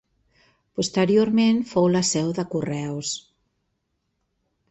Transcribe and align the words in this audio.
Posteriorment 0.79 1.59
fou 1.73 1.89
la 1.97 2.01
seu 2.13 2.33
de 2.39 2.47
Correus. 2.55 3.13